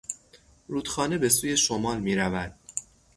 [0.67, 2.55] رودخانه به سوی شمال میرود.